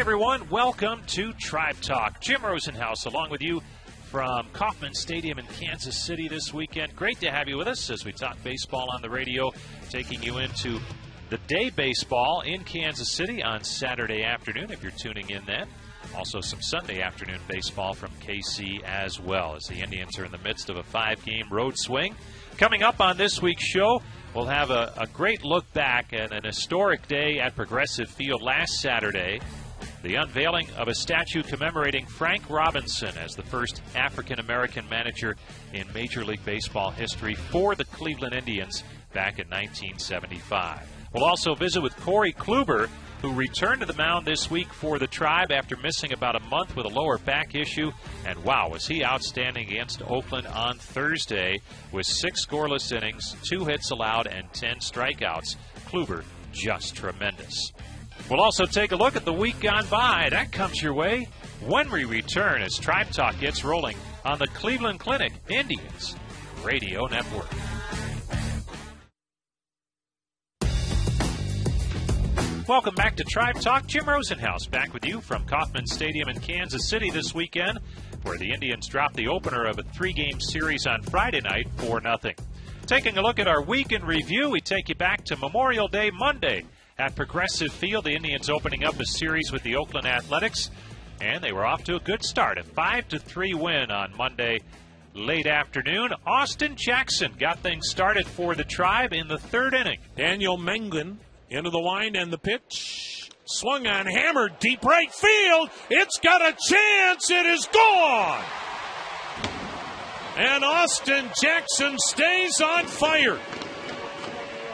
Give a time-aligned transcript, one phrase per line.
[0.00, 0.48] everyone.
[0.48, 2.22] Welcome to Tribe Talk.
[2.22, 3.60] Jim Rosenhaus along with you
[4.04, 6.96] from Kauffman Stadium in Kansas City this weekend.
[6.96, 9.52] Great to have you with us as we talk baseball on the radio,
[9.90, 10.80] taking you into
[11.28, 15.68] the day baseball in Kansas City on Saturday afternoon if you're tuning in then.
[16.16, 20.38] Also, some Sunday afternoon baseball from KC as well, as the Indians are in the
[20.38, 22.14] midst of a five game road swing.
[22.56, 24.00] Coming up on this week's show,
[24.34, 28.80] we'll have a, a great look back at an historic day at Progressive Field last
[28.80, 29.40] Saturday
[30.02, 35.36] the unveiling of a statue commemorating Frank Robinson as the first African American manager
[35.72, 38.82] in Major League Baseball history for the Cleveland Indians
[39.12, 40.80] back in 1975.
[41.12, 42.88] We'll also visit with Corey Kluber,
[43.20, 46.76] who returned to the mound this week for the Tribe after missing about a month
[46.76, 47.90] with a lower back issue.
[48.24, 51.60] And wow, was he outstanding against Oakland on Thursday
[51.92, 55.56] with six scoreless innings, two hits allowed, and 10 strikeouts.
[55.86, 56.22] Kluber
[56.52, 57.72] just tremendous.
[58.28, 60.28] We'll also take a look at the week gone by.
[60.30, 61.28] That comes your way
[61.66, 66.16] when we return as Tribe Talk gets rolling on the Cleveland Clinic Indians
[66.62, 67.48] Radio Network.
[72.68, 73.88] Welcome back to Tribe Talk.
[73.88, 77.80] Jim Rosenhaus back with you from Kauffman Stadium in Kansas City this weekend,
[78.22, 82.00] where the Indians dropped the opener of a three game series on Friday night for
[82.00, 82.36] nothing.
[82.86, 86.12] Taking a look at our week in review, we take you back to Memorial Day
[86.12, 86.64] Monday
[87.00, 88.04] at Progressive Field.
[88.04, 90.70] The Indians opening up a series with the Oakland Athletics,
[91.22, 92.58] and they were off to a good start.
[92.58, 94.58] A 5 to 3 win on Monday
[95.14, 96.10] late afternoon.
[96.26, 99.98] Austin Jackson got things started for the Tribe in the third inning.
[100.14, 101.16] Daniel Mengden
[101.48, 103.30] into the line and the pitch.
[103.46, 105.70] Swung on, hammered deep right field.
[105.88, 107.30] It's got a chance.
[107.30, 108.44] It is gone.
[110.36, 113.38] And Austin Jackson stays on fire.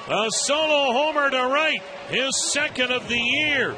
[0.08, 3.76] A solo homer to right his second of the year.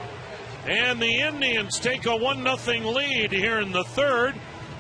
[0.67, 4.35] And the Indians take a 1 0 lead here in the third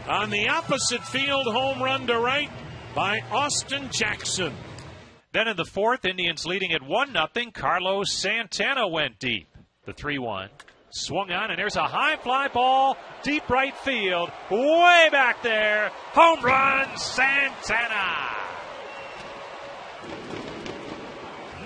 [0.06, 2.50] on the opposite field home run to right
[2.94, 4.54] by Austin Jackson.
[5.32, 7.26] Then in the fourth, Indians leading at 1 0.
[7.52, 9.48] Carlos Santana went deep.
[9.84, 10.48] The 3 1.
[10.90, 15.90] Swung on, and there's a high fly ball, deep right field, way back there.
[16.12, 18.38] Home run, Santana.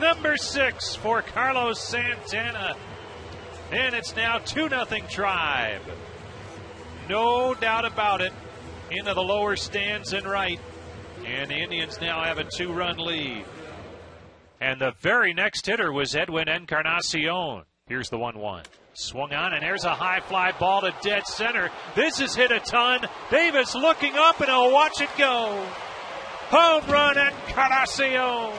[0.02, 2.74] Number six for Carlos Santana.
[3.70, 5.80] And it's now 2 0 Tribe.
[7.08, 8.32] No doubt about it.
[8.90, 10.60] Into the lower stands and right.
[11.24, 13.44] And the Indians now have a two run lead.
[14.60, 17.62] And the very next hitter was Edwin Encarnacion.
[17.86, 18.64] Here's the 1 1.
[18.94, 21.70] Swung on, and there's a high fly ball to dead center.
[21.94, 23.06] This has hit a ton.
[23.30, 25.64] Davis looking up, and he'll watch it go.
[26.50, 28.52] Home run, Encarnacion.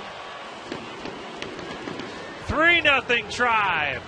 [2.54, 4.04] 3 0 Tribe.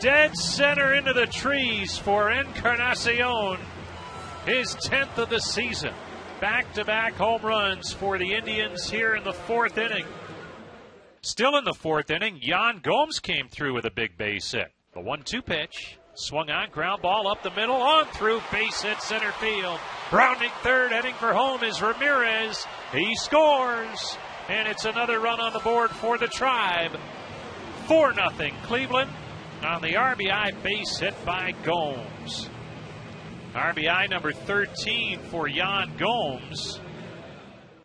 [0.00, 3.56] Dead center into the trees for Encarnacion.
[4.44, 5.94] His 10th of the season.
[6.40, 10.06] Back to back home runs for the Indians here in the fourth inning.
[11.20, 14.72] Still in the fourth inning, Yan Gomes came through with a big base hit.
[14.92, 15.98] The 1 2 pitch.
[16.14, 19.78] Swung on, ground ball up the middle, on through, base hit center field.
[20.10, 22.66] Rounding third, heading for home is Ramirez.
[22.92, 24.18] He scores.
[24.48, 26.98] And it's another run on the board for the Tribe.
[27.86, 28.28] 4 0
[28.64, 29.10] Cleveland
[29.62, 32.48] on the RBI base hit by Gomes.
[33.54, 36.80] RBI number 13 for Yan Gomes.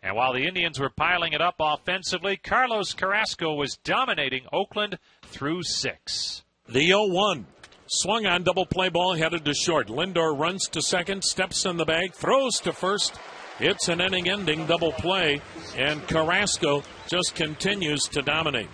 [0.02, 5.62] And while the Indians were piling it up offensively, Carlos Carrasco was dominating Oakland through
[5.62, 6.44] six.
[6.68, 7.46] The 0 1.
[7.86, 9.88] Swung on double play ball, headed to short.
[9.88, 13.18] Lindor runs to second, steps in the bag, throws to first,
[13.60, 15.40] it's an inning ending double play,
[15.76, 18.68] and Carrasco just continues to dominate.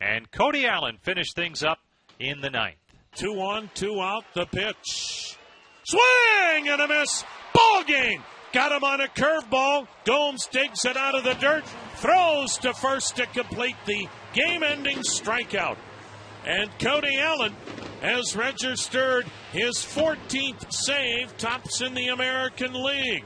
[0.00, 1.78] And Cody Allen finished things up
[2.18, 2.76] in the ninth.
[3.14, 5.36] Two on, two out, the pitch.
[5.84, 7.24] Swing and a miss.
[7.52, 8.22] Ball game.
[8.52, 9.86] Got him on a curveball.
[10.04, 11.64] Gomes digs it out of the dirt,
[11.96, 15.76] throws to first to complete the game ending strikeout.
[16.46, 17.54] And Cody Allen
[18.00, 23.24] has registered his 14th save, tops in the American League.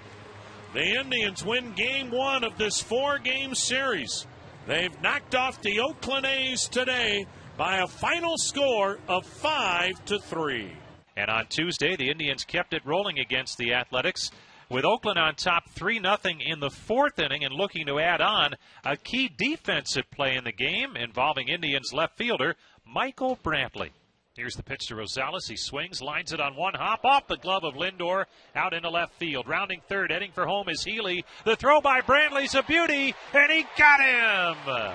[0.75, 4.27] The Indians win game one of this four game series.
[4.67, 7.25] They've knocked off the Oakland A's today
[7.57, 10.71] by a final score of 5 to 3.
[11.17, 14.31] And on Tuesday, the Indians kept it rolling against the Athletics
[14.69, 18.55] with Oakland on top 3 0 in the fourth inning and looking to add on
[18.85, 22.57] a key defensive play in the game involving Indians left fielder
[22.87, 23.91] Michael Brantley.
[24.39, 25.49] Here's the pitch to Rosales.
[25.49, 29.15] He swings, lines it on one hop off the glove of Lindor out into left
[29.15, 29.49] field.
[29.49, 31.25] Rounding third, heading for home is Healy.
[31.45, 34.95] The throw by Brantley's a beauty, and he got him.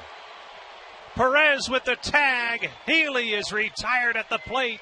[1.15, 2.69] Perez with the tag.
[2.85, 4.79] Healy is retired at the plate.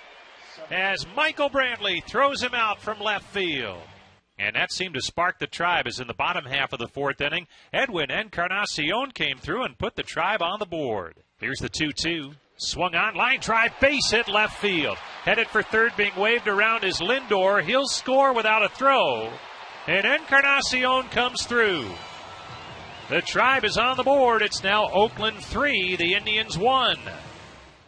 [0.70, 3.82] as Michael Brantley throws him out from left field.
[4.38, 7.20] And that seemed to spark the tribe as in the bottom half of the fourth
[7.20, 11.16] inning, Edwin Encarnacion came through and put the tribe on the board.
[11.40, 12.34] Here's the 2 2.
[12.64, 14.96] Swung on, line drive, base hit left field.
[15.24, 17.64] Headed for third, being waved around is Lindor.
[17.64, 19.34] He'll score without a throw.
[19.88, 21.90] And Encarnacion comes through.
[23.10, 24.44] The tribe is on the board.
[24.44, 27.00] It's now Oakland 3, the Indians 1.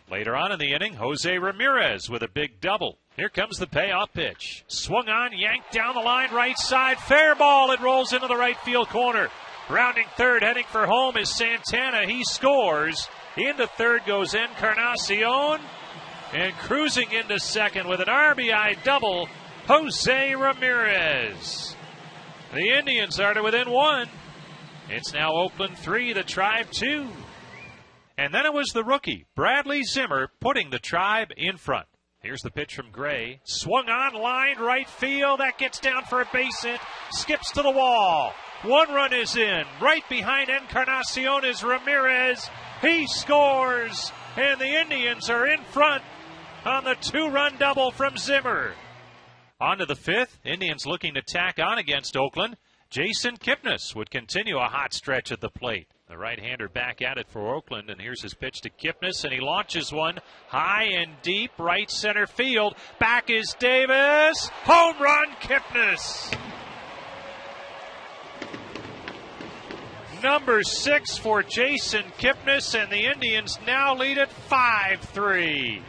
[0.09, 2.97] Later on in the inning, Jose Ramirez with a big double.
[3.15, 4.65] Here comes the payoff pitch.
[4.67, 6.97] Swung on, yanked down the line, right side.
[6.97, 7.71] Fair ball.
[7.73, 9.29] It rolls into the right field corner.
[9.69, 12.07] Rounding third, heading for home is Santana.
[12.07, 13.07] He scores.
[13.37, 15.59] Into third goes Encarnacion.
[16.33, 19.27] And cruising into second with an RBI double,
[19.67, 21.75] Jose Ramirez.
[22.53, 24.09] The Indians are to within one.
[24.89, 27.07] It's now Oakland 3, the Tribe 2.
[28.17, 31.87] And then it was the rookie, Bradley Zimmer, putting the Tribe in front.
[32.21, 33.41] Here's the pitch from Gray.
[33.43, 35.39] Swung on, line right field.
[35.39, 36.79] That gets down for a base hit.
[37.11, 38.33] Skips to the wall.
[38.63, 39.65] One run is in.
[39.81, 42.49] Right behind Encarnacion is Ramirez.
[42.83, 44.11] He scores.
[44.35, 46.03] And the Indians are in front
[46.65, 48.73] on the two run double from Zimmer.
[49.61, 50.39] On to the fifth.
[50.43, 52.57] Indians looking to tack on against Oakland.
[52.89, 55.87] Jason Kipnis would continue a hot stretch at the plate.
[56.09, 59.33] The right hander back at it for Oakland, and here's his pitch to Kipnis, and
[59.33, 62.75] he launches one high and deep, right center field.
[62.99, 64.49] Back is Davis.
[64.65, 66.35] Home run, Kipnis.
[70.23, 75.81] Number six for Jason Kipnis, and the Indians now lead at 5 3.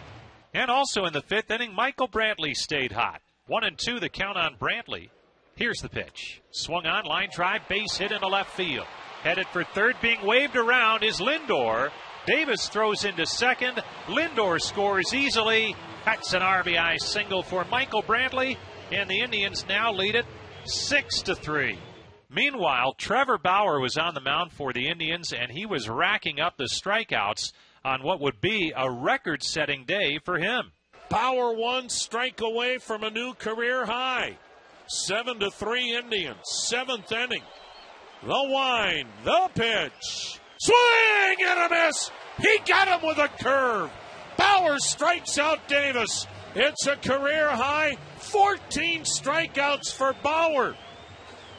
[0.53, 3.21] And also in the fifth inning, Michael Brantley stayed hot.
[3.47, 5.11] One and two, the count on Brantley.
[5.55, 6.43] Here's the pitch.
[6.51, 8.89] Swung on, line drive, base hit into left field.
[9.23, 11.93] Headed for third, being waved around is Lindor.
[12.27, 13.85] Davis throws into second.
[14.09, 15.77] Lindor scores easily.
[16.05, 18.57] That's an RBI single for Michael Brantley,
[18.91, 20.27] and the Indians now lead it
[20.65, 21.79] six to three.
[22.35, 26.57] Meanwhile, Trevor Bauer was on the mound for the Indians, and he was racking up
[26.57, 27.53] the strikeouts
[27.85, 30.73] on what would be a record-setting day for him.
[31.09, 34.37] Bauer one strike away from a new career high.
[34.89, 36.41] Seven to three Indians.
[36.43, 37.43] Seventh inning.
[38.23, 40.41] The wind, the pitch.
[40.59, 42.11] Swing and a miss.
[42.39, 43.91] He got him with a curve.
[44.37, 46.27] Bauer strikes out Davis.
[46.57, 50.75] It's a career high 14 strikeouts for Bauer.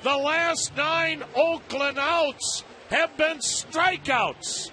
[0.05, 4.69] The last nine Oakland outs have been strikeouts.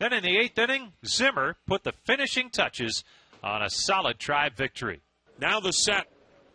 [0.00, 3.04] Then in the eighth inning, Zimmer put the finishing touches
[3.44, 5.02] on a solid tribe victory.
[5.40, 6.08] Now the set.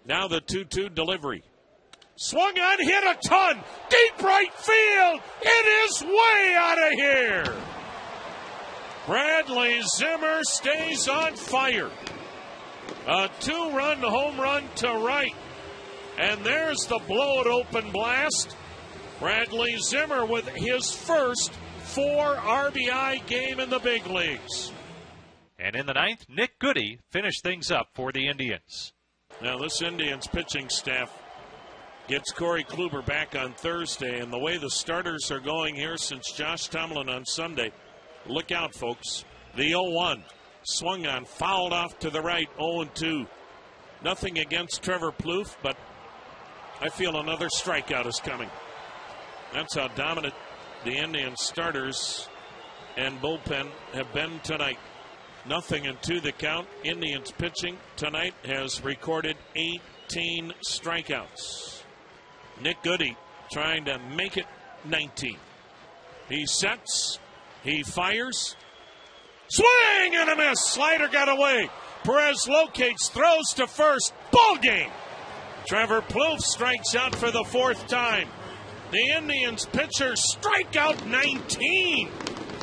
[0.06, 1.46] Now the 2 2 delivery.
[2.18, 3.64] Swung on, hit a ton.
[3.90, 5.22] Deep right field.
[5.42, 7.56] It is way out of here.
[9.06, 11.90] Bradley Zimmer stays on fire.
[13.08, 15.34] A two run home run to right.
[16.22, 18.56] And there's the blow it open blast.
[19.20, 24.72] Bradley Zimmer with his first four RBI game in the big leagues.
[25.58, 28.94] And in the ninth, Nick Goody finished things up for the Indians.
[29.42, 31.12] Now, this Indians pitching staff
[32.08, 36.32] gets Corey Kluber back on Thursday, and the way the starters are going here since
[36.34, 37.72] Josh Tomlin on Sunday,
[38.28, 39.26] look out, folks.
[39.56, 40.24] The 0 1
[40.64, 43.26] swung on, fouled off to the right, 0 2.
[44.04, 45.78] Nothing against Trevor Plouffe, but
[46.82, 48.50] I feel another strikeout is coming.
[49.54, 50.34] That's how dominant
[50.84, 52.28] the Indian starters
[52.98, 54.80] and bullpen have been tonight.
[55.48, 56.68] Nothing and two the count.
[56.84, 61.84] Indians pitching tonight has recorded 18 strikeouts.
[62.62, 63.16] Nick Goody
[63.52, 64.48] trying to make it
[64.86, 65.38] 19.
[66.30, 67.20] He sets,
[67.64, 68.56] he fires,
[69.50, 70.60] swing and a miss.
[70.62, 71.70] Slider got away.
[72.04, 74.14] Perez locates, throws to first.
[74.32, 74.90] Ball game.
[75.68, 78.28] Trevor Plouffe strikes out for the fourth time.
[78.92, 82.10] The Indians pitcher strikeout 19.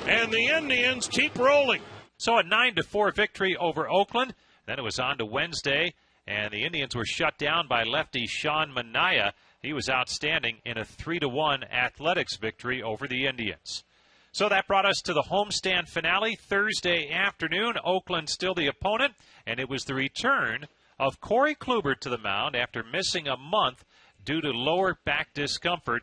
[0.06, 1.80] And the Indians keep rolling.
[2.18, 4.34] So a 9 to 4 victory over Oakland.
[4.66, 5.94] Then it was on to Wednesday,
[6.26, 9.32] and the Indians were shut down by lefty Sean Manaea.
[9.62, 13.84] He was outstanding in a 3 to 1 athletics victory over the Indians.
[14.32, 17.74] So that brought us to the homestand finale Thursday afternoon.
[17.82, 19.14] Oakland still the opponent,
[19.46, 20.66] and it was the return
[20.98, 23.84] of Corey Kluber to the mound after missing a month
[24.24, 26.02] due to lower back discomfort.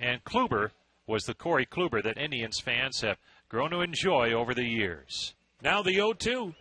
[0.00, 0.70] And Kluber
[1.06, 3.18] was the Corey Kluber that Indians fans have
[3.48, 5.34] grown to enjoy over the years.
[5.62, 6.54] Now the 0 2.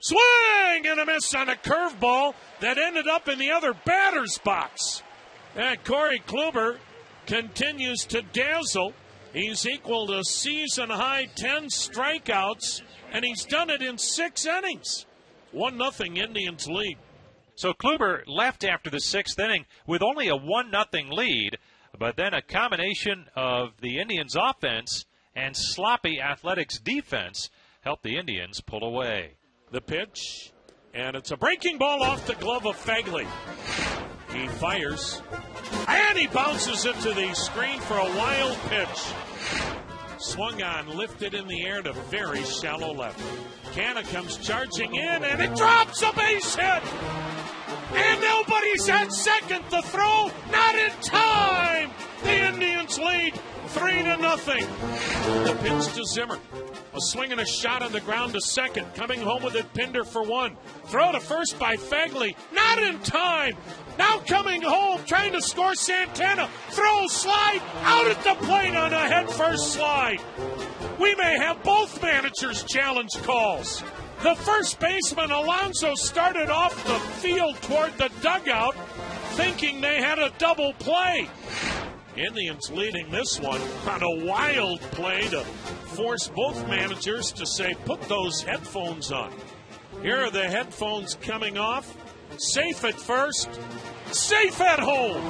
[0.00, 5.02] Swing and a miss on a curveball that ended up in the other batter's box.
[5.56, 6.78] And Corey Kluber
[7.26, 8.92] continues to dazzle.
[9.32, 12.82] He's equaled a season high 10 strikeouts,
[13.12, 15.04] and he's done it in six innings.
[15.50, 16.96] One nothing Indians lead.
[17.58, 21.58] So Kluber left after the sixth inning with only a one nothing lead,
[21.98, 27.50] but then a combination of the Indians' offense and sloppy Athletics defense
[27.80, 29.38] helped the Indians pull away.
[29.72, 30.52] The pitch,
[30.94, 33.26] and it's a breaking ball off the glove of Phegley.
[34.32, 35.20] He fires,
[35.88, 39.02] and he bounces into the screen for a wild pitch.
[40.18, 43.20] Swung on, lifted in the air to very shallow left.
[43.72, 46.82] Canha comes charging in, and it drops a base hit.
[47.92, 49.64] And nobody's at second.
[49.70, 51.90] The throw, not in time.
[52.22, 53.34] The Indians lead
[53.68, 54.66] three to nothing.
[55.44, 56.38] The pitch to Zimmer.
[56.94, 58.94] A swing and a shot on the ground to second.
[58.94, 60.56] Coming home with it, Pinder for one.
[60.86, 62.34] Throw to first by Phegley.
[62.52, 63.56] Not in time.
[63.98, 66.48] Now coming home, trying to score Santana.
[66.70, 70.20] Throw, slide, out at the plate on a head first slide.
[70.98, 73.82] We may have both managers challenge calls.
[74.22, 78.74] The first baseman, Alonso, started off the field toward the dugout,
[79.36, 81.28] thinking they had a double play.
[82.16, 85.44] Indians leading this one on a wild play to
[85.94, 89.32] force both managers to say, put those headphones on.
[90.02, 91.96] Here are the headphones coming off.
[92.38, 93.48] Safe at first,
[94.10, 95.22] safe at home.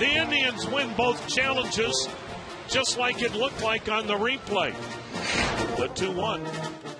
[0.00, 2.08] The Indians win both challenges,
[2.66, 4.74] just like it looked like on the replay.
[5.76, 6.46] The 2 1.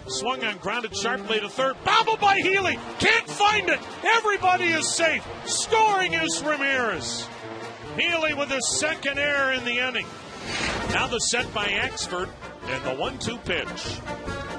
[0.06, 1.76] Swung on, grounded sharply to third.
[1.84, 2.78] Bobbled by Healy.
[2.98, 3.80] Can't find it.
[4.04, 5.26] Everybody is safe.
[5.46, 7.28] Scoring is Ramirez.
[7.96, 10.06] Healy with his second error in the inning.
[10.90, 12.28] Now the set by Axford
[12.68, 14.00] and the 1 2 pitch.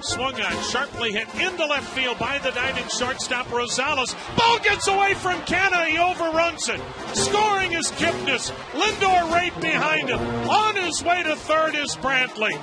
[0.01, 4.15] Swung on, sharply hit into left field by the diving shortstop Rosales.
[4.37, 5.85] Ball gets away from Canha.
[5.87, 6.79] He overruns it.
[7.15, 8.51] Scoring is Kipnis.
[8.73, 10.19] Lindor right behind him.
[10.19, 12.55] On his way to third is Brantley.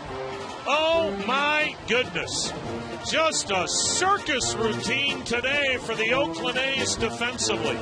[0.67, 2.53] Oh my goodness.
[3.11, 7.75] Just a circus routine today for the Oakland A's defensively.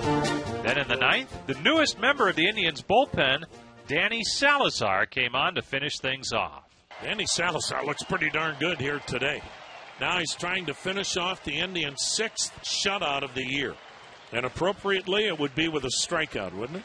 [0.62, 3.44] Then in the ninth, the newest member of the Indians bullpen,
[3.87, 6.64] Danny Salazar, came on to finish things off.
[7.02, 9.42] Danny Salazar looks pretty darn good here today.
[10.00, 13.75] Now he's trying to finish off the Indians' sixth shutout of the year.
[14.32, 16.84] And appropriately, it would be with a strikeout, wouldn't it?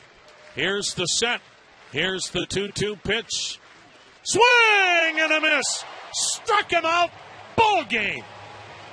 [0.55, 1.39] Here's the set.
[1.91, 3.59] Here's the 2 2 pitch.
[4.25, 5.83] Swing and a miss.
[6.11, 7.11] Struck him out.
[7.55, 8.23] Ball game.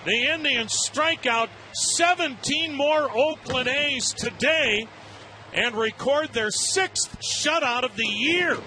[0.05, 4.87] The Indians strike out 17 more Oakland A's today
[5.55, 8.59] and record their sixth shutout of the year.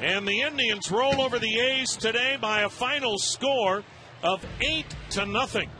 [0.00, 3.82] And the Indians roll over the A's today by a final score
[4.22, 5.70] of eight to nothing.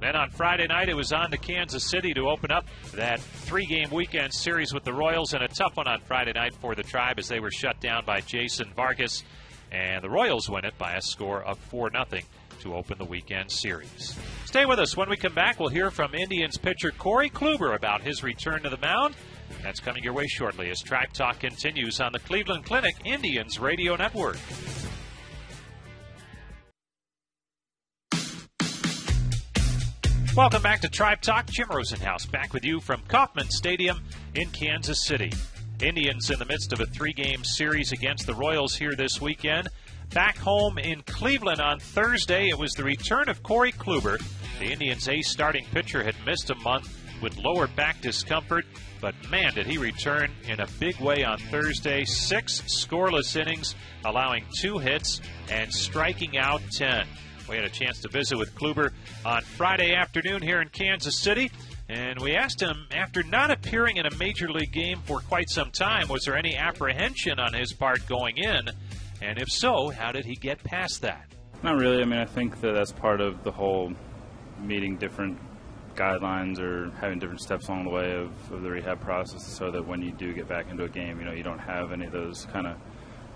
[0.00, 3.66] Then on Friday night, it was on to Kansas City to open up that three
[3.66, 6.82] game weekend series with the Royals, and a tough one on Friday night for the
[6.82, 9.22] Tribe as they were shut down by Jason Vargas.
[9.72, 12.22] And the Royals win it by a score of 4 0
[12.60, 14.16] to open the weekend series.
[14.44, 14.96] Stay with us.
[14.96, 18.70] When we come back, we'll hear from Indians pitcher Corey Kluber about his return to
[18.70, 19.16] the mound.
[19.62, 23.96] That's coming your way shortly as Tribe Talk continues on the Cleveland Clinic Indians Radio
[23.96, 24.36] Network.
[30.36, 31.46] Welcome back to Tribe Talk.
[31.46, 34.02] Jim Rosenhaus back with you from Kauffman Stadium
[34.34, 35.32] in Kansas City.
[35.82, 39.68] Indians in the midst of a three game series against the Royals here this weekend.
[40.14, 44.22] Back home in Cleveland on Thursday, it was the return of Corey Kluber.
[44.60, 48.64] The Indians' ace starting pitcher had missed a month with lower back discomfort,
[49.00, 52.04] but man, did he return in a big way on Thursday.
[52.04, 53.74] Six scoreless innings,
[54.04, 55.20] allowing two hits
[55.50, 57.06] and striking out 10.
[57.48, 58.90] We had a chance to visit with Kluber
[59.24, 61.50] on Friday afternoon here in Kansas City.
[61.92, 65.70] And we asked him, after not appearing in a major league game for quite some
[65.70, 68.70] time, was there any apprehension on his part going in?
[69.20, 71.26] And if so, how did he get past that?
[71.62, 72.00] Not really.
[72.00, 73.92] I mean, I think that that's part of the whole
[74.58, 75.38] meeting different
[75.94, 79.86] guidelines or having different steps along the way of, of the rehab process so that
[79.86, 82.12] when you do get back into a game, you know, you don't have any of
[82.12, 82.78] those kind of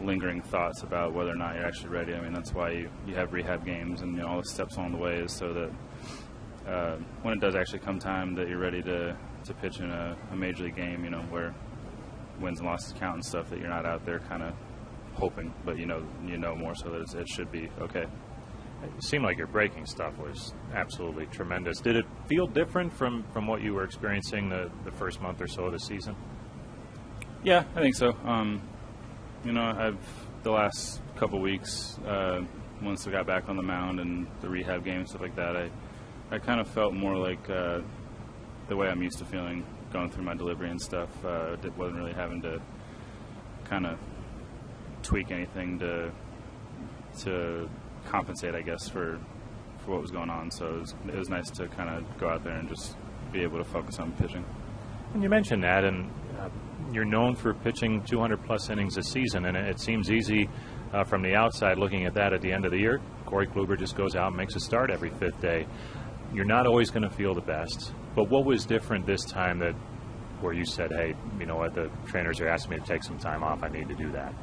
[0.00, 2.14] lingering thoughts about whether or not you're actually ready.
[2.14, 4.76] I mean, that's why you, you have rehab games and you know, all the steps
[4.76, 5.70] along the way is so that
[6.66, 10.16] uh, when it does actually come time that you're ready to, to pitch in a,
[10.32, 11.54] a major league game, you know, where
[12.40, 14.52] wins and losses count and stuff, that you're not out there kind of
[15.14, 18.06] hoping, but you know, you know more so that it should be okay.
[18.82, 21.80] It seemed like your breaking stuff was absolutely tremendous.
[21.80, 25.46] Did it feel different from, from what you were experiencing the, the first month or
[25.46, 26.14] so of the season?
[27.42, 28.12] Yeah, I think so.
[28.24, 28.60] Um,
[29.44, 29.98] you know, I've
[30.42, 32.42] the last couple weeks, uh,
[32.82, 35.56] once I got back on the mound and the rehab game and stuff like that,
[35.56, 35.70] I
[36.30, 37.80] I kind of felt more like uh,
[38.68, 41.08] the way I'm used to feeling going through my delivery and stuff.
[41.24, 42.60] Uh, wasn't really having to
[43.64, 43.98] kind of
[45.02, 46.10] tweak anything to
[47.20, 47.68] to
[48.06, 49.18] compensate, I guess, for
[49.78, 50.50] for what was going on.
[50.50, 52.96] So it was, it was nice to kind of go out there and just
[53.32, 54.44] be able to focus on pitching.
[55.14, 56.48] And you mentioned that, and uh,
[56.92, 60.48] you're known for pitching 200 plus innings a season, and it seems easy
[60.92, 63.00] uh, from the outside looking at that at the end of the year.
[63.24, 65.66] Corey Kluber just goes out and makes a start every fifth day.
[66.34, 69.74] You're not always going to feel the best, but what was different this time that
[70.40, 71.74] where you said, "Hey, you know what?
[71.74, 73.62] The trainers are asking me to take some time off.
[73.62, 74.34] I need to do that."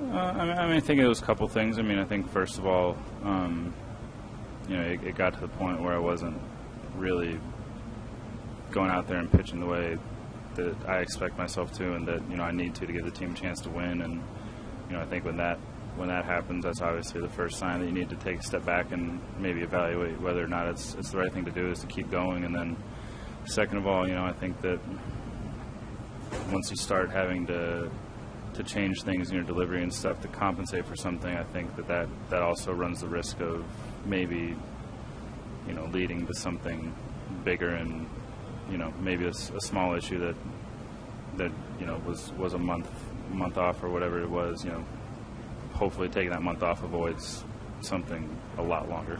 [0.00, 1.78] Uh, I, mean, I, mean, I think it was a couple things.
[1.78, 3.74] I mean, I think first of all, um,
[4.68, 6.40] you know, it, it, got to the point where I wasn't
[6.96, 7.38] really
[8.70, 9.98] going out there and pitching the way
[10.54, 13.10] that I expect myself to, and that you know I need to to give the
[13.10, 14.00] team a chance to win.
[14.00, 14.22] And
[14.88, 15.58] you know, I think when that
[15.96, 18.64] when that happens, that's obviously the first sign that you need to take a step
[18.64, 21.80] back and maybe evaluate whether or not it's it's the right thing to do is
[21.80, 22.44] to keep going.
[22.44, 22.76] And then,
[23.44, 24.78] second of all, you know, I think that
[26.50, 27.90] once you start having to
[28.54, 31.86] to change things in your delivery and stuff to compensate for something, I think that
[31.86, 33.64] that, that also runs the risk of
[34.04, 34.56] maybe
[35.68, 36.94] you know leading to something
[37.44, 38.08] bigger and
[38.70, 40.36] you know maybe a, a small issue that
[41.36, 42.88] that you know was was a month
[43.30, 44.64] month off or whatever it was.
[44.64, 44.84] You know,
[45.72, 47.44] hopefully taking that month off avoids
[47.80, 49.18] something a lot longer.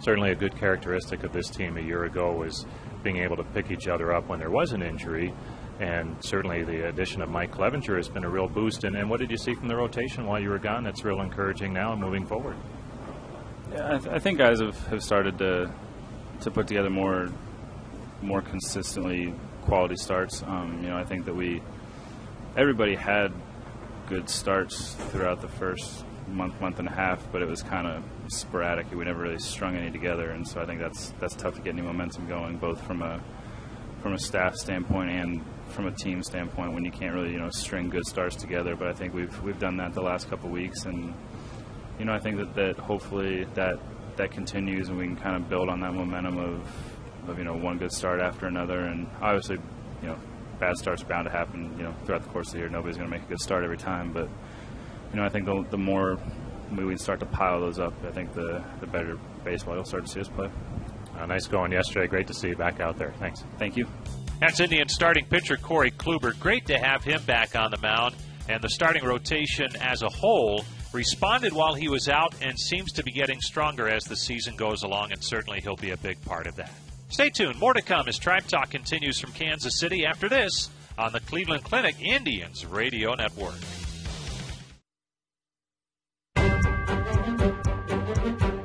[0.00, 2.66] Certainly, a good characteristic of this team a year ago was
[3.02, 5.32] being able to pick each other up when there was an injury.
[5.80, 8.84] And certainly the addition of Mike Clevinger has been a real boost.
[8.84, 11.20] And, and what did you see from the rotation while you were gone that's real
[11.20, 12.56] encouraging now and moving forward?
[13.72, 15.72] Yeah, I, th- I think guys have, have started to
[16.40, 17.28] to put together more
[18.20, 20.42] more consistently quality starts.
[20.42, 21.62] Um, you know, I think that we
[22.56, 23.32] everybody had
[24.06, 28.02] good starts throughout the first month, month and a half, but it was kind of
[28.28, 28.90] sporadic.
[28.92, 31.74] We never really strung any together, and so I think that's that's tough to get
[31.74, 33.20] any momentum going, both from a
[34.02, 37.50] from a staff standpoint and from a team standpoint when you can't really you know
[37.50, 38.76] string good starts together.
[38.76, 41.14] But I think we've we've done that the last couple weeks, and
[41.98, 43.78] you know I think that, that hopefully that
[44.16, 46.68] that continues and we can kind of build on that momentum of
[47.28, 49.58] of you know one good start after another, and obviously
[50.02, 50.18] you know
[50.62, 52.68] bad starts are bound to happen you know throughout the course of the year.
[52.68, 54.28] Nobody's going to make a good start every time, but
[55.10, 56.18] you know I think the, the more
[56.70, 60.12] we start to pile those up, I think the the better baseball you'll start to
[60.12, 60.48] see us play.
[61.18, 62.06] Uh, nice going yesterday.
[62.06, 63.12] Great to see you back out there.
[63.18, 63.44] Thanks.
[63.58, 63.86] Thank you.
[64.40, 66.38] That's Indian starting pitcher Corey Kluber.
[66.38, 68.14] Great to have him back on the mound.
[68.48, 73.02] And the starting rotation as a whole responded while he was out and seems to
[73.02, 76.46] be getting stronger as the season goes along, and certainly he'll be a big part
[76.46, 76.72] of that.
[77.12, 77.58] Stay tuned.
[77.58, 81.62] More to come as Tribe Talk continues from Kansas City after this on the Cleveland
[81.62, 83.52] Clinic Indians Radio Network.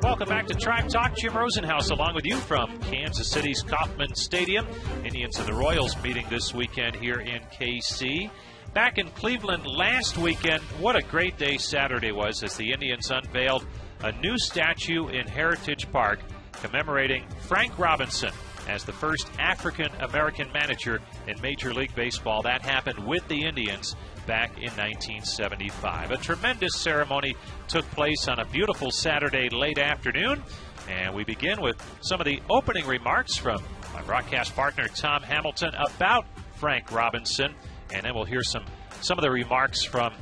[0.02, 1.14] Welcome back to Tribe Talk.
[1.14, 4.66] Jim Rosenhaus along with you from Kansas City's Kauffman Stadium.
[5.04, 8.30] Indians and the Royals meeting this weekend here in KC.
[8.72, 13.66] Back in Cleveland last weekend, what a great day Saturday was as the Indians unveiled
[14.00, 16.20] a new statue in Heritage Park
[16.62, 18.32] commemorating Frank Robinson
[18.68, 22.42] as the first African American manager in Major League Baseball.
[22.42, 26.10] That happened with the Indians back in 1975.
[26.10, 27.34] A tremendous ceremony
[27.66, 30.42] took place on a beautiful Saturday late afternoon,
[30.88, 33.62] and we begin with some of the opening remarks from
[33.94, 37.54] my broadcast partner Tom Hamilton about Frank Robinson,
[37.92, 38.64] and then we'll hear some
[39.00, 40.12] some of the remarks from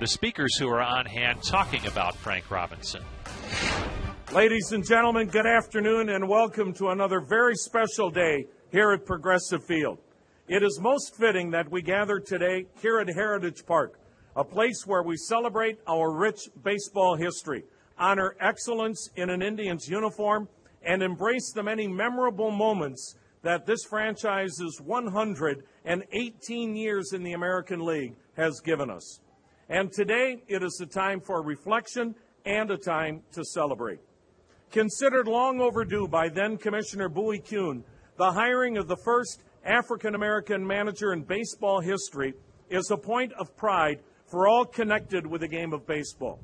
[0.00, 3.02] the speakers who are on hand talking about Frank Robinson.
[4.34, 9.62] Ladies and gentlemen, good afternoon and welcome to another very special day here at Progressive
[9.62, 9.98] Field.
[10.48, 14.00] It is most fitting that we gather today here at Heritage Park,
[14.34, 17.62] a place where we celebrate our rich baseball history,
[17.96, 20.48] honor excellence in an Indians uniform,
[20.82, 28.16] and embrace the many memorable moments that this franchise's 118 years in the American League
[28.36, 29.20] has given us.
[29.68, 34.00] And today, it is a time for reflection and a time to celebrate.
[34.70, 37.84] Considered long overdue by then Commissioner Bowie Kuhn,
[38.16, 42.34] the hiring of the first African American manager in baseball history
[42.70, 46.40] is a point of pride for all connected with the game of baseball.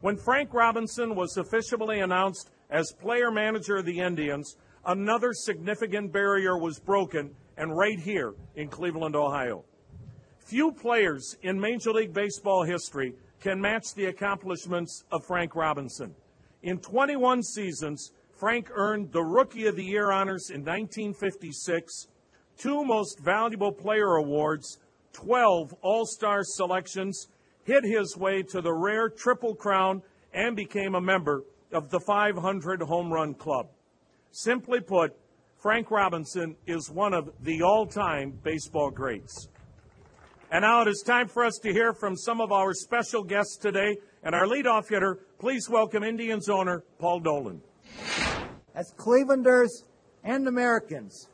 [0.00, 6.58] When Frank Robinson was officially announced as player manager of the Indians, another significant barrier
[6.58, 9.64] was broken, and right here in Cleveland, Ohio.
[10.38, 16.14] Few players in Major League Baseball history can match the accomplishments of Frank Robinson.
[16.62, 22.06] In 21 seasons, Frank earned the Rookie of the Year honors in 1956,
[22.56, 24.78] two Most Valuable Player awards,
[25.12, 27.28] 12 All Star selections,
[27.64, 32.82] hit his way to the rare Triple Crown, and became a member of the 500
[32.82, 33.66] Home Run Club.
[34.30, 35.16] Simply put,
[35.60, 39.48] Frank Robinson is one of the all time baseball greats.
[40.50, 43.56] And now it is time for us to hear from some of our special guests
[43.56, 43.96] today.
[44.24, 47.60] And our leadoff hitter, please welcome Indians owner Paul Dolan.
[48.72, 49.82] As Clevelanders
[50.22, 51.28] and Americans,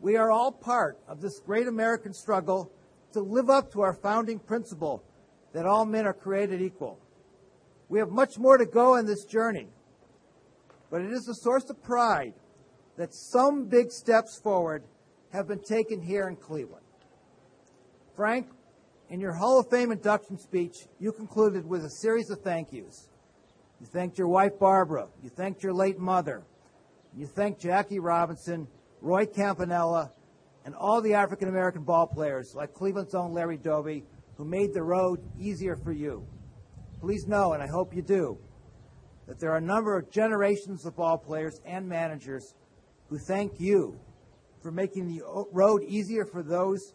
[0.00, 2.72] we are all part of this great American struggle
[3.12, 5.04] to live up to our founding principle
[5.52, 6.98] that all men are created equal.
[7.90, 9.68] We have much more to go in this journey,
[10.90, 12.32] but it is a source of pride
[12.96, 14.84] that some big steps forward
[15.34, 16.86] have been taken here in Cleveland.
[18.16, 18.46] Frank,
[19.12, 23.10] in your Hall of Fame induction speech, you concluded with a series of thank yous.
[23.78, 25.08] You thanked your wife, Barbara.
[25.22, 26.44] You thanked your late mother.
[27.14, 28.66] You thanked Jackie Robinson,
[29.02, 30.12] Roy Campanella,
[30.64, 34.02] and all the African American ball players, like Cleveland's own Larry Doby,
[34.38, 36.26] who made the road easier for you.
[36.98, 38.38] Please know, and I hope you do,
[39.28, 42.54] that there are a number of generations of ball players and managers
[43.10, 44.00] who thank you
[44.62, 45.20] for making the
[45.52, 46.94] road easier for those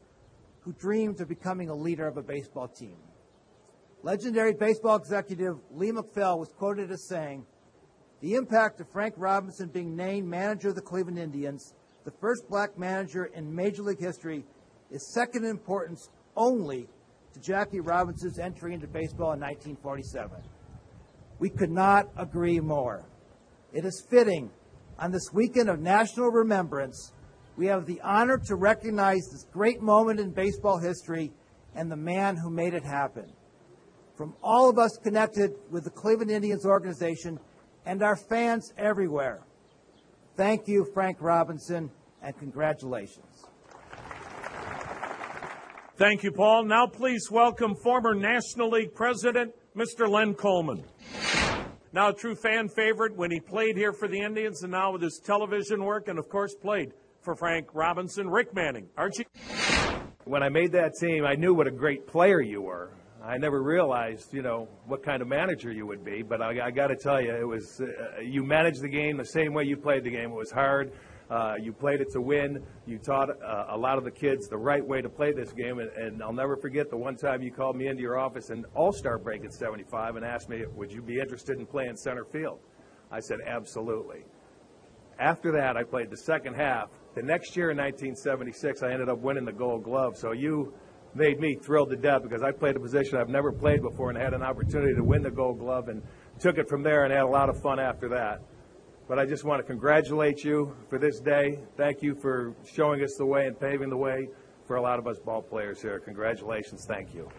[0.67, 2.97] who dreamed of becoming a leader of a baseball team.
[4.03, 7.45] Legendary baseball executive Lee MacPhail was quoted as saying,
[8.19, 12.77] The impact of Frank Robinson being named manager of the Cleveland Indians, the first black
[12.77, 14.43] manager in Major League history,
[14.91, 16.89] is second in importance only
[17.33, 20.41] to Jackie Robinson's entry into baseball in 1947.
[21.39, 23.05] We could not agree more.
[23.71, 24.51] It is fitting
[24.99, 27.13] on this weekend of national remembrance,
[27.57, 31.33] we have the honor to recognize this great moment in baseball history
[31.75, 33.33] and the man who made it happen.
[34.15, 37.39] From all of us connected with the Cleveland Indians organization
[37.85, 39.41] and our fans everywhere,
[40.35, 41.89] thank you, Frank Robinson,
[42.21, 43.45] and congratulations.
[45.95, 46.65] Thank you, Paul.
[46.65, 50.07] Now, please welcome former National League president, Mr.
[50.07, 50.83] Len Coleman.
[51.91, 55.01] Now, a true fan favorite when he played here for the Indians and now with
[55.01, 58.29] his television work, and of course, played for Frank Robinson.
[58.29, 58.87] Rick Manning,
[59.19, 59.25] you?
[60.25, 62.91] When I made that team, I knew what a great player you were.
[63.23, 66.21] I never realized, you know, what kind of manager you would be.
[66.21, 69.25] But I, I got to tell you, it was uh, you managed the game the
[69.25, 70.31] same way you played the game.
[70.31, 70.91] It was hard.
[71.29, 72.63] Uh, you played it to win.
[72.85, 75.79] You taught uh, a lot of the kids the right way to play this game.
[75.79, 78.63] And, and, I'll never forget the one time you called me into your office in
[78.73, 82.23] All Star break at 75 and asked me, Would you be interested in playing center
[82.23, 82.59] field?
[83.11, 84.23] I said, Absolutely.
[85.19, 86.89] After that, I played the second half.
[87.17, 90.15] The next year in 1976, I ended up winning the gold glove.
[90.17, 90.71] So you
[91.15, 94.19] made me thrilled to death because I played a position I've never played before and
[94.19, 96.03] had an opportunity to win the gold glove and
[96.39, 98.43] took it from there and had a lot of fun after that.
[99.07, 101.57] But I just want to congratulate you for this day.
[101.75, 104.29] Thank you for showing us the way and paving the way
[104.67, 105.99] for a lot of us ball players here.
[105.99, 106.85] Congratulations.
[106.87, 107.31] Thank you.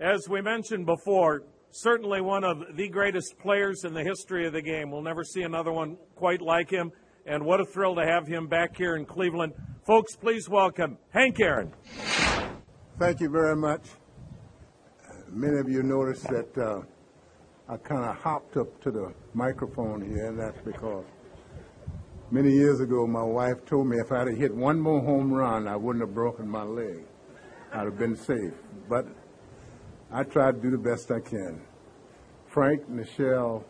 [0.00, 1.42] As we mentioned before,
[1.72, 4.90] certainly one of the greatest players in the history of the game.
[4.90, 6.90] We'll never see another one quite like him.
[7.28, 9.52] And what a thrill to have him back here in Cleveland.
[9.86, 11.74] Folks, please welcome Hank Aaron.
[12.98, 13.82] Thank you very much.
[15.30, 16.56] Many of you noticed that.
[16.56, 16.80] Uh,
[17.68, 21.04] I kind of hopped up to the microphone here, and that's because
[22.30, 25.68] many years ago my wife told me if I'd have hit one more home run,
[25.68, 27.04] I wouldn't have broken my leg.
[27.74, 28.54] I'd have been safe.
[28.88, 29.06] But
[30.10, 31.60] I try to do the best I can.
[32.46, 33.66] Frank, Michelle,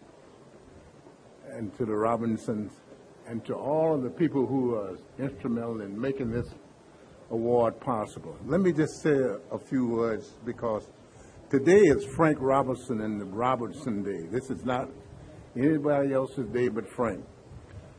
[1.51, 2.71] and to the Robinsons,
[3.29, 6.49] and to all of the people who are instrumental in making this
[7.31, 8.37] award possible.
[8.47, 9.17] Let me just say
[9.51, 10.88] a, few words because
[11.51, 14.27] Today is Frank Robinson and the Robertson Day.
[14.31, 14.91] This is not
[15.57, 17.25] anybody else's day but Frank.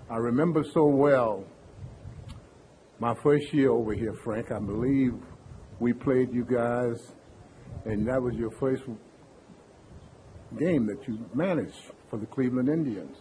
[0.08, 1.44] I remember so well
[3.00, 4.52] my first year over here, Frank.
[4.52, 5.14] I believe
[5.80, 7.12] we played you guys,
[7.86, 8.84] and that was your first
[10.60, 13.18] game that you managed for the Cleveland Indians.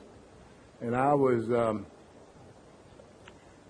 [0.82, 1.86] And I was, um,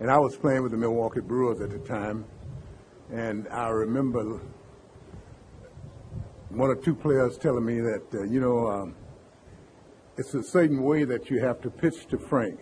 [0.00, 2.24] and I was playing with the Milwaukee Brewers at the time,
[3.10, 4.40] and I remember
[6.50, 8.94] one or two players telling me that, uh, you know, um,
[10.16, 12.58] it's a certain way that you have to pitch to Frank.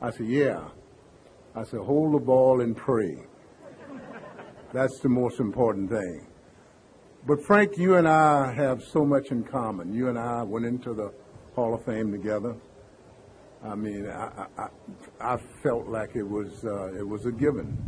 [0.00, 0.68] I said, yeah.
[1.54, 3.16] I said, hold the ball and pray.
[4.72, 6.26] That's the most important thing.
[7.26, 9.94] But Frank, you and I have so much in common.
[9.94, 11.12] You and I went into the
[11.54, 12.56] Hall of Fame together.
[13.64, 14.68] I mean, I, I,
[15.20, 17.78] I felt like it was uh, it was a given.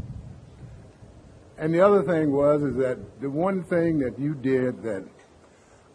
[1.58, 5.04] And the other thing was is that the one thing that you did that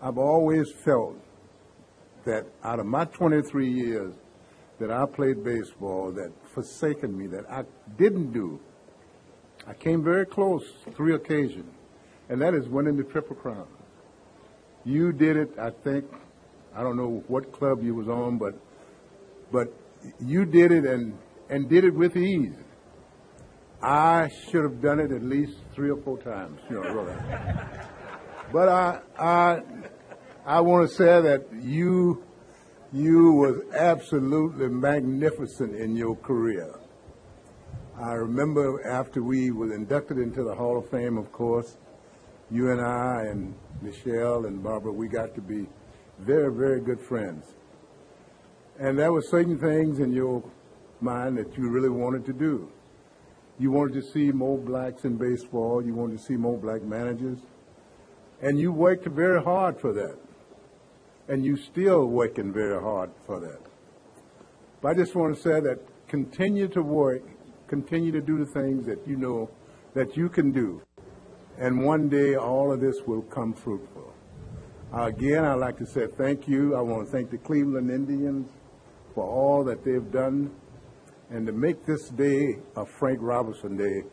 [0.02, 1.15] I've always felt
[2.26, 4.13] that out of my 23 years
[4.80, 7.63] that I played baseball, that forsaken me, that I
[7.98, 8.60] didn't do,
[9.67, 10.63] I came very close
[10.96, 11.72] three occasions,
[12.30, 13.67] and that is winning the Triple Crown.
[14.84, 16.06] You did it, I think.
[16.76, 18.56] I don't know what club you was on, but
[19.52, 19.74] but
[20.20, 21.18] you did it and
[21.50, 22.56] and did it with ease.
[23.84, 26.94] I should have done it at least three or four times, you know.
[26.94, 27.16] Really.
[28.54, 29.62] But I, I,
[30.46, 32.22] I want to say that you
[32.94, 36.76] You was absolutely magnificent in your career.
[37.98, 41.78] I remember after we were inducted into the Hall of Fame, of course,
[42.50, 45.68] you and I and Michelle and Barbara, we got to be
[46.20, 47.46] very, very good friends.
[48.82, 50.44] And there were certain things in your
[51.02, 52.67] mind that you really wanted to do.
[53.60, 55.86] You wanted to see more blacks in baseball.
[55.86, 57.38] You wanted to see more black managers.
[58.41, 60.17] And you worked very hard for that.
[61.28, 63.62] And you still working very hard for that.
[64.82, 67.22] But I just want to say that continue to work,
[67.67, 69.52] continue to do the things that you know
[69.94, 70.82] that you can do.
[71.60, 74.12] And one day all of this will come fruitful.
[74.91, 76.76] Again, I'd like to say thank you.
[76.76, 78.50] I want to thank the Cleveland Indians
[79.13, 80.52] for all that they've done.
[81.30, 84.04] And to make this day a Frank Robinson Day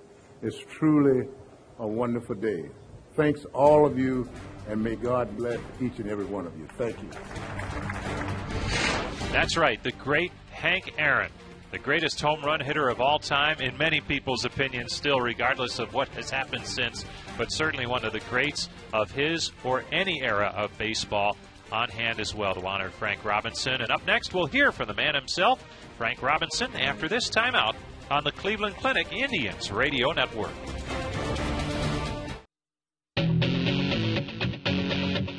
[0.42, 1.28] is truly
[1.78, 2.68] a wonderful day.
[3.14, 4.28] Thanks, all of you,
[4.68, 6.68] and may God bless each and every one of you.
[6.76, 7.08] Thank you.
[9.32, 11.32] That's right, the great Hank Aaron,
[11.70, 15.92] the greatest home run hitter of all time, in many people's opinions, still, regardless of
[15.92, 17.04] what has happened since,
[17.36, 21.36] but certainly one of the greats of his or any era of baseball
[21.72, 23.80] on hand as well to honor Frank Robinson.
[23.80, 25.64] And up next, we'll hear from the man himself,
[25.96, 27.74] Frank Robinson, after this timeout
[28.10, 30.52] on the Cleveland Clinic Indians Radio Network.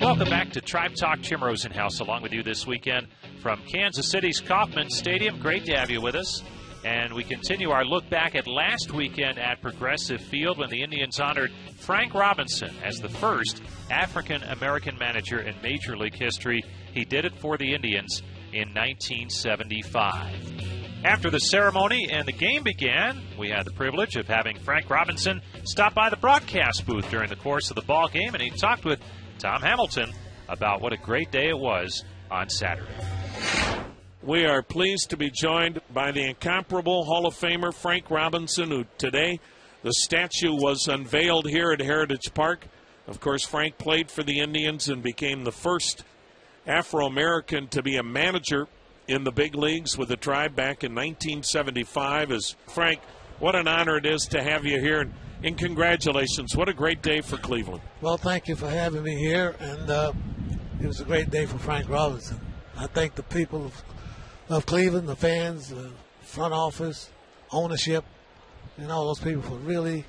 [0.01, 1.21] Welcome back to Tribe Talk.
[1.21, 3.07] Jim Rosenhaus along with you this weekend
[3.41, 5.39] from Kansas City's Kauffman Stadium.
[5.39, 6.41] Great to have you with us.
[6.85, 11.19] And we continue our look back at last weekend at Progressive Field when the Indians
[11.19, 13.61] honored Frank Robinson as the first
[13.91, 16.63] African American manager in Major League history.
[16.93, 20.79] He did it for the Indians in 1975.
[21.03, 25.41] After the ceremony and the game began, we had the privilege of having Frank Robinson
[25.63, 28.85] stop by the broadcast booth during the course of the ball game, and he talked
[28.85, 28.99] with
[29.37, 30.11] Tom Hamilton
[30.49, 32.91] about what a great day it was on Saturday.
[34.21, 38.85] We are pleased to be joined by the incomparable Hall of Famer Frank Robinson, who
[38.97, 39.39] today
[39.83, 42.67] the statue was unveiled here at Heritage Park.
[43.07, 46.03] Of course, Frank played for the Indians and became the first
[46.67, 48.67] Afro American to be a manager
[49.07, 52.31] in the big leagues with the tribe back in 1975.
[52.31, 52.99] As Frank,
[53.39, 55.09] what an honor it is to have you here.
[55.41, 56.55] And, congratulations.
[56.55, 57.81] What a great day for Cleveland.
[58.01, 59.55] Well, thank you for having me here.
[59.59, 60.13] And uh,
[60.81, 62.39] it was a great day for Frank Robinson.
[62.77, 63.83] I thank the people of,
[64.49, 67.09] of Cleveland, the fans, the front office,
[67.51, 68.03] ownership,
[68.77, 70.05] and all those people for really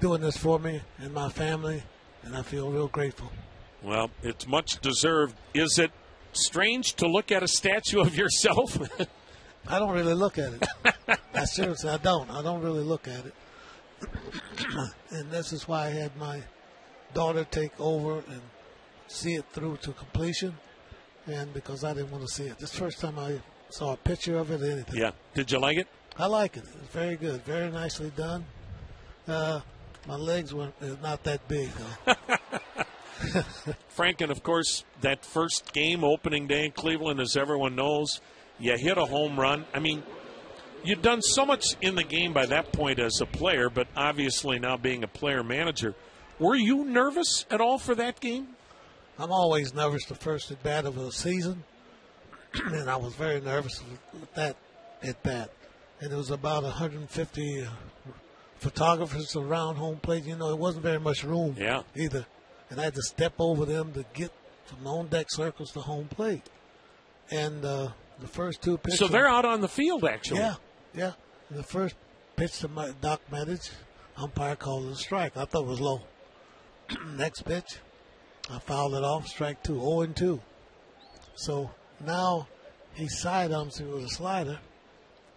[0.00, 1.82] doing this for me and my family.
[2.24, 3.30] And I feel real grateful.
[3.82, 5.34] Well, it's much deserved.
[5.54, 5.90] Is it
[6.32, 8.78] strange to look at a statue of yourself?
[9.68, 11.18] I don't really look at it.
[11.34, 12.30] I seriously, I don't.
[12.30, 13.34] I don't really look at it.
[15.10, 16.42] and this is why I had my
[17.14, 18.40] daughter take over and
[19.06, 20.56] see it through to completion.
[21.26, 22.58] And because I didn't want to see it.
[22.58, 23.40] This first time I
[23.72, 25.00] saw a picture of it or anything.
[25.00, 25.12] Yeah.
[25.34, 25.88] Did you like it?
[26.18, 26.64] I like it.
[26.82, 27.44] It's very good.
[27.44, 28.44] Very nicely done.
[29.26, 29.60] Uh,
[30.06, 32.14] my legs were not that big, though.
[33.88, 38.20] Frank, and of course, that first game, opening day in Cleveland, as everyone knows,
[38.58, 39.64] you hit a home run.
[39.72, 40.02] I mean,
[40.84, 44.58] you'd done so much in the game by that point as a player, but obviously
[44.58, 45.94] now being a player manager.
[46.38, 48.48] Were you nervous at all for that game?
[49.18, 51.64] I'm always nervous the first at bat of the season,
[52.66, 54.56] and I was very nervous with that
[55.02, 55.50] at bat.
[56.00, 57.66] And it was about 150
[58.58, 60.24] photographers around home plate.
[60.24, 61.82] You know, it wasn't very much room yeah.
[61.94, 62.26] either
[62.72, 64.32] and I had to step over them to get
[64.64, 66.48] from on deck circles to home plate.
[67.30, 68.98] And uh, the first two pitches.
[68.98, 70.40] So they're out on the field, actually.
[70.40, 70.54] Yeah,
[70.94, 71.12] yeah.
[71.50, 71.94] And the first
[72.34, 73.70] pitch to my Doc Medich,
[74.16, 75.36] umpire called it a strike.
[75.36, 76.00] I thought it was low.
[77.16, 77.76] Next pitch,
[78.50, 80.40] I fouled it off, strike two, 0 and 2.
[81.34, 81.70] So
[82.04, 82.48] now
[82.94, 84.58] he side arms it with a slider,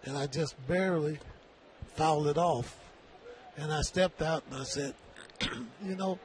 [0.04, 1.18] and I just barely
[1.94, 2.78] fouled it off.
[3.56, 4.94] And I stepped out and I said,
[5.84, 6.18] you know,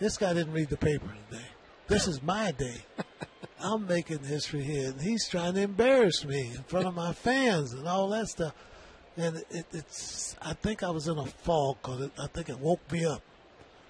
[0.00, 1.44] this guy didn't read the paper today.
[1.86, 2.84] This is my day.
[3.62, 7.72] I'm making history here, and he's trying to embarrass me in front of my fans
[7.72, 8.54] and all that stuff.
[9.16, 12.80] And it, it's, I think I was in a fog because I think it woke
[12.90, 13.22] me up.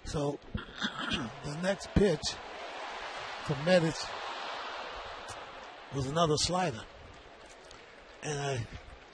[0.05, 0.39] So
[1.45, 2.21] the next pitch
[3.45, 4.07] from Medich
[5.95, 6.83] was another slider.
[8.23, 8.67] And I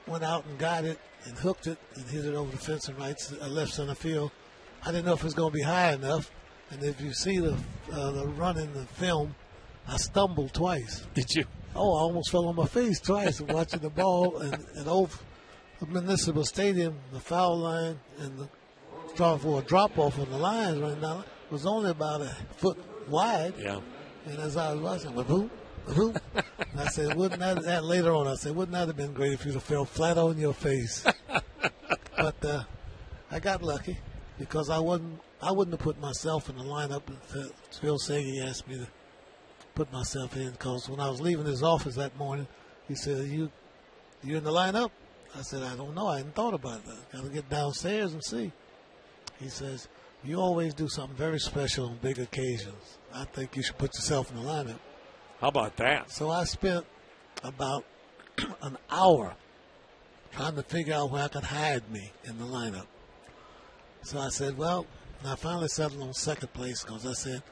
[0.07, 2.99] went out and got it and hooked it and hit it over the fence and
[2.99, 4.31] right uh, left center field.
[4.85, 6.31] I didn't know if it was going to be high enough.
[6.71, 7.57] And if you see the
[7.93, 9.35] uh, the run in the film,
[9.87, 11.07] I stumbled twice.
[11.15, 11.45] Did you?
[11.75, 15.17] Oh, I almost fell on my face twice watching the ball and, and over
[15.79, 18.49] the Municipal Stadium, the foul line and the
[19.15, 22.79] start for a drop off on the lines right now was only about a foot
[23.09, 23.55] wide.
[23.59, 23.81] Yeah.
[24.27, 25.51] And as I was watching, went boom,
[25.87, 26.15] who?
[26.35, 28.27] And I said, wouldn't that, that later on?
[28.27, 31.05] I said, wouldn't that have been great if you'd have fell flat on your face?
[32.17, 32.65] but uh,
[33.31, 33.99] I got lucky
[34.39, 35.21] because I wasn't.
[35.43, 37.03] I wouldn't have put myself in the lineup
[37.71, 38.87] Phil Seghi asked me to
[39.75, 40.51] put myself in.
[40.51, 42.47] Because when I was leaving his office that morning,
[42.89, 43.51] he said, "You,
[44.23, 44.91] you in the lineup?"
[45.37, 46.07] I said, "I don't know.
[46.07, 47.13] I hadn't thought about that.
[47.13, 48.53] Got to get downstairs and see."
[49.39, 49.89] He says,
[50.25, 52.99] "You always do something very special on big occasions.
[53.13, 54.79] I think you should put yourself in the lineup."
[55.41, 56.11] How about that?
[56.11, 56.87] So I spent
[57.45, 57.85] about
[58.63, 59.35] an hour
[60.33, 62.87] trying to figure out where I could hide me in the lineup.
[64.03, 64.87] So I said, well,
[65.25, 67.43] I finally settled on second place because I said,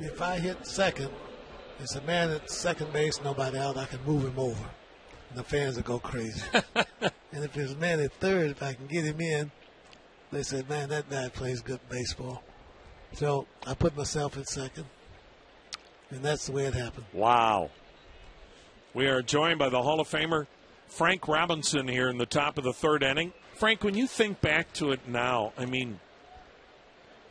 [0.00, 1.10] if I hit second,
[1.80, 4.64] it's a man at second base, nobody out, I can move him over.
[5.30, 6.42] And the fans will go crazy.
[6.74, 9.50] and if there's a man at third, if I can get him in,
[10.32, 12.42] they said, man, that guy plays good baseball.
[13.14, 14.86] So I put myself in second,
[16.10, 17.06] and that's the way it happened.
[17.12, 17.70] Wow.
[18.92, 20.46] We are joined by the Hall of Famer
[20.88, 23.32] Frank Robinson here in the top of the third inning.
[23.54, 26.00] Frank, when you think back to it now, I mean,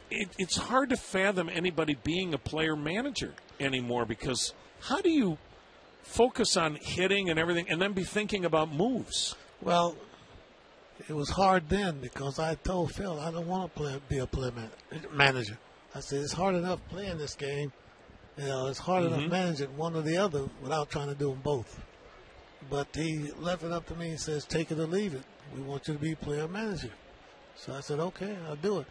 [0.09, 5.37] it, it's hard to fathom anybody being a player manager anymore because how do you
[6.01, 9.35] focus on hitting and everything and then be thinking about moves?
[9.61, 9.95] Well,
[11.09, 14.27] it was hard then because I told Phil I don't want to play, be a
[14.27, 14.69] play man,
[15.11, 15.57] manager.
[15.95, 17.71] I said it's hard enough playing this game.
[18.37, 19.13] You know, it's hard Mm-hmm.
[19.13, 21.79] enough managing one or the other without trying to do them both.
[22.69, 24.11] But he left it up to me.
[24.11, 25.23] He says, "Take it or leave it.
[25.55, 26.91] We want you to be player manager."
[27.55, 28.87] So I said, "Okay, I'll do it."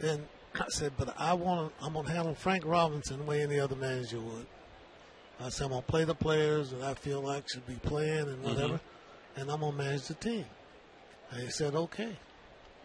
[0.00, 1.84] And I said, "But I want to.
[1.84, 4.46] I'm gonna handle Frank Robinson the way any other manager would."
[5.40, 8.42] I said, "I'm gonna play the players that I feel like should be playing and
[8.42, 8.80] whatever,
[9.36, 10.44] and I'm gonna manage the team."
[11.30, 12.16] And he said, "Okay."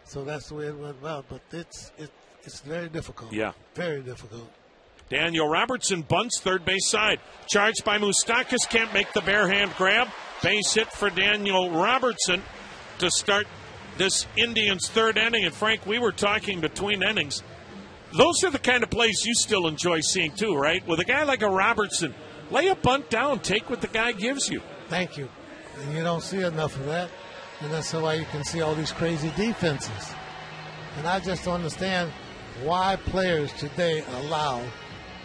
[0.05, 1.25] So that's the way it went about.
[1.27, 2.09] But it's it,
[2.43, 3.33] it's very difficult.
[3.33, 3.51] Yeah.
[3.75, 4.49] very difficult.
[5.09, 7.19] Daniel Robertson bunts third base side.
[7.47, 10.07] Charged by Moustakas, can't make the bare hand grab.
[10.43, 12.43] Base hit for Daniel Robertson
[12.99, 13.47] to start
[13.97, 15.45] this Indians third inning.
[15.45, 17.41] And Frank, we were talking between innings.
[18.15, 20.85] Those are the kind of plays you still enjoy seeing too, right?
[20.87, 22.13] With a guy like a Robertson,
[22.51, 24.61] lay a bunt down, take what the guy gives you.
[24.89, 25.27] Thank you.
[25.79, 27.09] And you don't see enough of that.
[27.61, 30.13] And that's why you can see all these crazy defenses.
[30.97, 32.11] And I just don't understand
[32.63, 34.61] why players today allow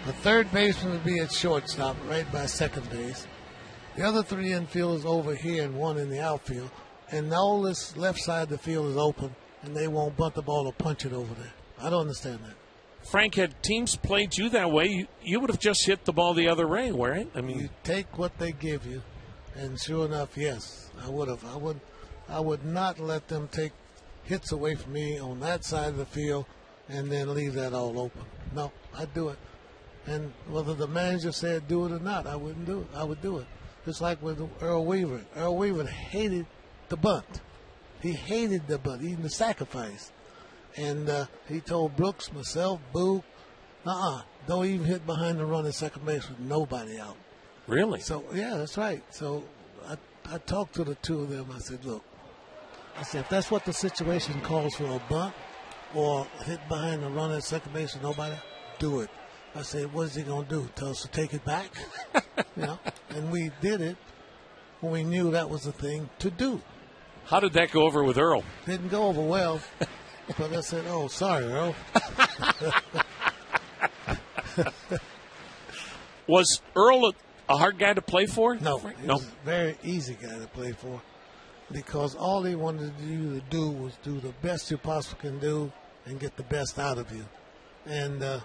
[0.06, 3.26] the third baseman to be at shortstop right by second base.
[3.96, 6.70] The other three infielders over here and one in the outfield.
[7.10, 10.42] And all this left side of the field is open and they won't bunt the
[10.42, 11.52] ball or punch it over there.
[11.80, 12.54] I don't understand that.
[13.08, 16.34] Frank, had teams played you that way, you, you would have just hit the ball
[16.34, 17.28] the other way, right?
[17.34, 19.02] I mean, You take what they give you,
[19.54, 21.44] and sure enough, yes, I would have.
[21.44, 21.80] I would,
[22.28, 23.72] I would not let them take
[24.24, 26.46] hits away from me on that side of the field,
[26.88, 28.22] and then leave that all open.
[28.54, 29.38] No, I'd do it.
[30.06, 32.86] And whether the manager said do it or not, I wouldn't do it.
[32.94, 33.46] I would do it.
[33.86, 35.22] Just like with Earl Weaver.
[35.36, 36.46] Earl Weaver hated
[36.88, 37.40] the bunt.
[38.00, 40.12] He hated the bunt, even the sacrifice.
[40.76, 43.22] And uh, he told Brooks, myself, Boog,
[43.86, 47.16] uh-uh, don't even hit behind the run at second base with nobody out.
[47.66, 48.00] really?
[48.00, 49.02] So yeah, that's right.
[49.10, 49.44] So
[49.86, 51.50] I I talked to the two of them.
[51.54, 52.02] I said, look,
[52.96, 55.34] I said if that's what the situation calls for a bunt
[55.94, 58.34] or hit behind the runner at second base with nobody,
[58.78, 59.10] do it.
[59.54, 60.68] I said, what is he gonna do?
[60.74, 61.70] Tell us to take it back?
[62.56, 62.78] you know?
[63.10, 63.96] And we did it
[64.80, 66.60] when we knew that was the thing to do.
[67.26, 68.44] How did that go over with Earl?
[68.66, 69.60] Didn't go over well.
[70.38, 71.74] But I said, "Oh, sorry, Earl."
[76.26, 77.12] Was Earl a,
[77.52, 78.56] a hard guy to play for?
[78.56, 79.16] No, he no.
[79.16, 81.02] was a very easy guy to play for
[81.70, 85.70] because all he wanted you to do was do the best you possibly can do
[86.06, 87.24] and get the best out of you.
[87.86, 88.40] And uh,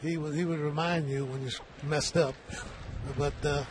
[0.00, 1.50] he would he would remind you when you
[1.82, 2.34] messed up,
[3.16, 3.64] but uh,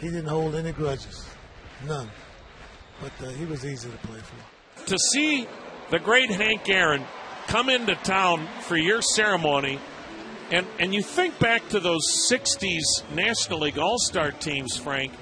[0.00, 1.26] he didn't hold any grudges,
[1.86, 2.10] none.
[3.00, 4.86] But uh, he was easy to play for.
[4.86, 5.46] to see
[5.90, 7.04] the great Hank Aaron
[7.46, 9.78] come into town for your ceremony,
[10.50, 12.82] and, and you think back to those 60s
[13.14, 15.12] National League All Star teams, Frank,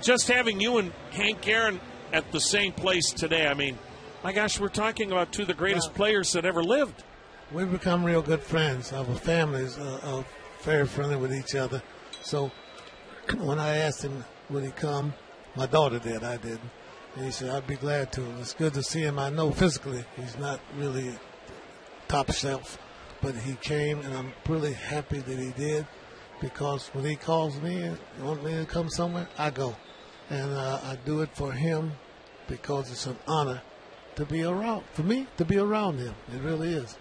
[0.00, 1.80] just having you and Hank Aaron
[2.12, 3.46] at the same place today.
[3.46, 3.78] I mean,
[4.24, 7.04] my gosh, we're talking about two of the greatest players that ever lived.
[7.52, 8.92] We've become real good friends.
[8.92, 10.24] Our families are, are
[10.62, 11.82] very friendly with each other.
[12.22, 12.50] So
[13.38, 15.14] when I asked him would he come,
[15.54, 16.24] my daughter did.
[16.24, 16.70] I didn't.
[17.14, 18.24] And he said I'd be glad to.
[18.40, 19.18] It's good to see him.
[19.18, 21.12] I know physically he's not really
[22.08, 22.78] top shelf,
[23.22, 25.86] but he came, and I'm really happy that he did
[26.40, 29.76] because when he calls me and wants me to come somewhere, I go,
[30.30, 31.92] and uh, I do it for him
[32.48, 33.62] because it's an honor
[34.18, 36.14] to be around for me to be around him.
[36.34, 36.96] It really is.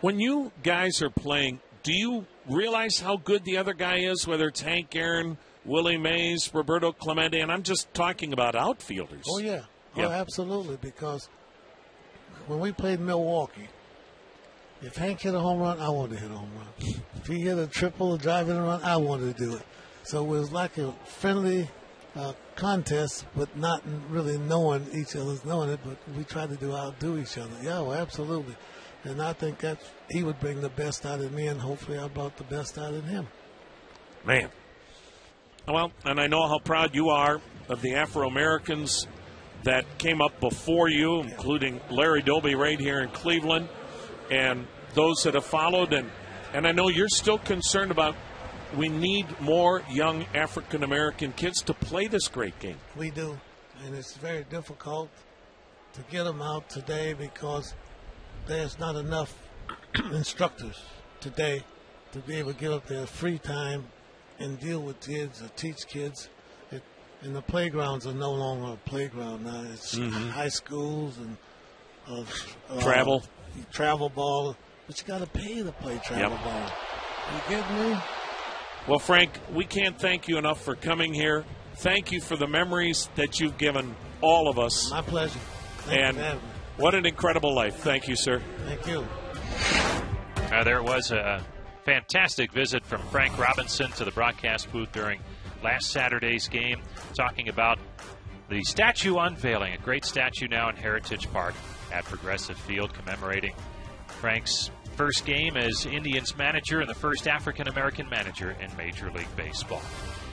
[0.00, 4.48] When you guys are playing do you realize how good the other guy is, whether
[4.48, 9.24] it's Hank Aaron, Willie Mays, Roberto Clemente, and I'm just talking about outfielders.
[9.28, 9.60] Oh yeah,
[9.94, 10.06] oh, Yeah.
[10.08, 10.78] oh absolutely.
[10.80, 11.28] Because
[12.48, 13.68] when we played Milwaukee,
[14.82, 17.00] if Hank hit a home run, I wanted to hit a home run.
[17.14, 19.62] If he hit a triple or driving run, I wanted to do it.
[20.02, 21.68] So it was like a friendly
[22.16, 25.80] uh, contest, but not really knowing each other's knowing it.
[25.84, 27.56] But we try to do outdo each other.
[27.62, 28.56] Yeah, well, absolutely.
[29.04, 29.78] And I think that
[30.10, 32.94] he would bring the best out of me, and hopefully I brought the best out
[32.94, 33.28] of him.
[34.24, 34.50] Man.
[35.68, 39.06] Well, and I know how proud you are of the Afro Americans
[39.64, 43.68] that came up before you, including Larry Doby right here in Cleveland,
[44.30, 45.92] and those that have followed.
[45.92, 46.10] And,
[46.52, 48.14] and I know you're still concerned about
[48.74, 52.76] we need more young African American kids to play this great game.
[52.96, 53.38] We do,
[53.84, 55.10] and it's very difficult
[55.94, 57.74] to get them out today because
[58.46, 59.34] there's not enough
[60.12, 60.82] instructors
[61.20, 61.62] today
[62.12, 63.84] to be able to give up their free time
[64.38, 66.28] and deal with kids or teach kids.
[66.70, 66.82] It,
[67.22, 69.62] and the playgrounds are no longer a playground now.
[69.72, 70.30] It's Mhm.
[70.30, 71.36] high schools and
[72.06, 72.30] of
[72.70, 73.24] uh, Travel.
[73.72, 74.56] travel ball.
[74.86, 76.44] But you got to pay to play travel Yep.
[76.44, 76.62] ball.
[77.34, 77.98] You get me?
[78.88, 81.44] Well, Frank, we can't thank you enough for coming here.
[81.76, 84.90] Thank you for the memories that you've given all of us.
[84.92, 85.40] My pleasure.
[85.78, 86.40] Thank and for
[86.82, 87.76] what an incredible life.
[87.76, 88.40] Thank you, sir.
[88.64, 89.04] Thank you.
[90.52, 91.44] Uh, there was a
[91.84, 95.20] fantastic visit from Frank Robinson to the broadcast booth during
[95.64, 96.80] last Saturday's game,
[97.12, 97.80] talking about
[98.48, 101.54] the statue unveiling, a great statue now in Heritage Park
[101.92, 103.54] at Progressive Field, commemorating
[104.06, 109.34] Frank's first game as Indians manager and the first African American manager in Major League
[109.36, 109.82] Baseball.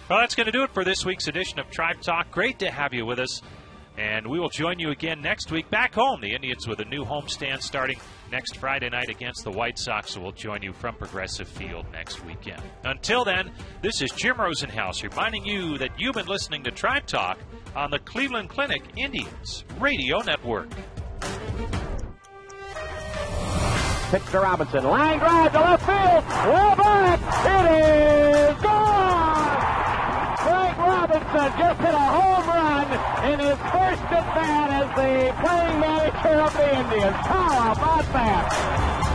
[0.09, 2.31] Well, that's going to do it for this week's edition of Tribe Talk.
[2.31, 3.41] Great to have you with us.
[3.97, 6.19] And we will join you again next week back home.
[6.19, 7.99] The Indians with a new homestand starting
[8.31, 10.11] next Friday night against the White Sox.
[10.11, 12.61] So we'll join you from Progressive Field next weekend.
[12.85, 13.51] Until then,
[13.81, 17.37] this is Jim Rosenhaus reminding you that you've been listening to Tribe Talk
[17.75, 20.69] on the Cleveland Clinic Indians Radio Network.
[24.13, 24.83] Pitch to Robinson.
[24.83, 26.23] Line drive to left field.
[26.45, 27.19] Well back.
[27.49, 27.65] It
[28.53, 30.37] is gone.
[30.37, 32.85] Frank Robinson just hit a home run
[33.33, 37.25] in his first at bat as the playing manager of the Indians.
[37.25, 39.12] How about that?